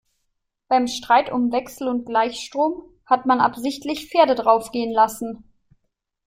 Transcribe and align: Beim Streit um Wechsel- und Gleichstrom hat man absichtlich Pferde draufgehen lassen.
Beim 0.67 0.87
Streit 0.87 1.31
um 1.31 1.51
Wechsel- 1.51 1.87
und 1.87 2.07
Gleichstrom 2.07 2.81
hat 3.05 3.27
man 3.27 3.39
absichtlich 3.39 4.09
Pferde 4.09 4.33
draufgehen 4.33 4.91
lassen. 4.91 5.43